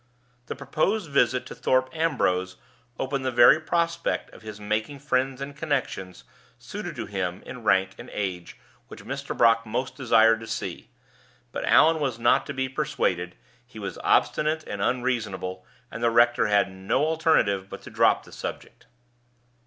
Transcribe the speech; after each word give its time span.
The 0.47 0.55
proposed 0.55 1.11
visit 1.11 1.45
to 1.45 1.53
Thorpe 1.53 1.91
Ambrose 1.93 2.55
opened 2.99 3.23
the 3.23 3.29
very 3.31 3.59
prospect 3.59 4.31
of 4.31 4.41
his 4.41 4.59
making 4.59 4.97
friends 4.97 5.39
and 5.39 5.55
connections 5.55 6.23
suited 6.57 6.95
to 6.95 7.05
him 7.05 7.43
in 7.45 7.61
rank 7.63 7.91
and 7.99 8.09
age 8.11 8.57
which 8.87 9.05
Mr. 9.05 9.37
Brock 9.37 9.63
most 9.63 9.95
desired 9.95 10.39
to 10.39 10.47
see; 10.47 10.89
but 11.51 11.65
Allan 11.65 11.99
was 11.99 12.17
not 12.17 12.47
to 12.47 12.53
be 12.55 12.67
persuaded; 12.67 13.35
he 13.63 13.77
was 13.77 13.99
obstinate 14.03 14.63
and 14.63 14.81
unreasonable; 14.81 15.63
and 15.91 16.01
the 16.01 16.09
rector 16.09 16.47
had 16.47 16.71
no 16.71 17.05
alternative 17.05 17.69
but 17.69 17.83
to 17.83 17.91
drop 17.91 18.23
the 18.23 18.31
subject. 18.31 18.87